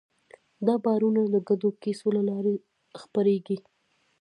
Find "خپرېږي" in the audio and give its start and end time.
3.01-3.57